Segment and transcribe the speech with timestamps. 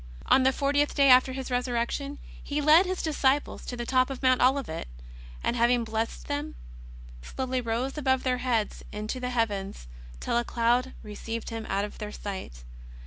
[0.25, 4.09] On the fortieth day after His Resurrection, He led His disci ples to the top
[4.09, 4.87] of Mount Olivet,
[5.43, 6.55] and having blessed them,
[7.21, 9.87] slowly rose above their heads into the heavens
[10.19, 12.63] till a cloud received Him out of their sight.